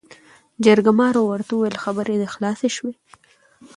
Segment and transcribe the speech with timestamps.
[0.65, 2.93] جرګمارو ورته وويل خبرې دې خلاصې شوې؟